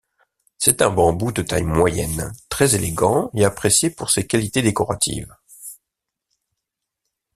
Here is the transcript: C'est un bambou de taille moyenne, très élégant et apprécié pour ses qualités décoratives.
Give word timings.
C'est 0.57 0.81
un 0.81 0.89
bambou 0.89 1.31
de 1.31 1.43
taille 1.43 1.61
moyenne, 1.61 2.33
très 2.49 2.73
élégant 2.73 3.29
et 3.35 3.45
apprécié 3.45 3.91
pour 3.91 4.09
ses 4.09 4.25
qualités 4.25 4.63
décoratives. 4.63 5.31